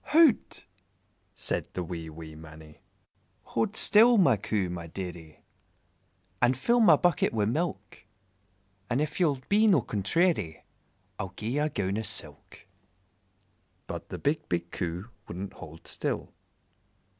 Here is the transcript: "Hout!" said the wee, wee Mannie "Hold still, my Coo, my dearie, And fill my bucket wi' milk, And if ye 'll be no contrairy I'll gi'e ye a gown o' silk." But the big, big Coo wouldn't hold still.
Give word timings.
"Hout!" 0.05 0.65
said 1.35 1.67
the 1.75 1.83
wee, 1.83 2.09
wee 2.09 2.33
Mannie 2.33 2.81
"Hold 3.43 3.75
still, 3.75 4.17
my 4.17 4.35
Coo, 4.35 4.67
my 4.67 4.87
dearie, 4.87 5.43
And 6.41 6.57
fill 6.57 6.79
my 6.79 6.95
bucket 6.95 7.31
wi' 7.33 7.45
milk, 7.45 8.03
And 8.89 8.99
if 8.99 9.19
ye 9.19 9.27
'll 9.27 9.37
be 9.47 9.67
no 9.67 9.81
contrairy 9.81 10.63
I'll 11.19 11.35
gi'e 11.37 11.49
ye 11.51 11.59
a 11.59 11.69
gown 11.69 11.99
o' 11.99 12.01
silk." 12.01 12.65
But 13.85 14.09
the 14.09 14.17
big, 14.17 14.49
big 14.49 14.71
Coo 14.71 15.07
wouldn't 15.27 15.53
hold 15.53 15.85
still. 15.85 16.33